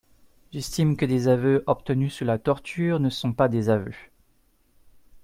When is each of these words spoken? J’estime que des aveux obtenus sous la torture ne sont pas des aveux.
J’estime 0.51 0.97
que 0.97 1.05
des 1.05 1.27
aveux 1.27 1.63
obtenus 1.67 2.11
sous 2.11 2.25
la 2.25 2.39
torture 2.39 2.99
ne 2.99 3.11
sont 3.11 3.33
pas 3.33 3.49
des 3.49 3.69
aveux. 3.69 3.93